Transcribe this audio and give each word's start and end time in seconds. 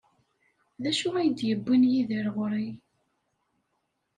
D 0.81 0.83
acu 0.89 1.09
ay 1.15 1.29
d-yewwin 1.31 1.83
Yidir 1.91 2.27
ɣer-i? 2.35 2.69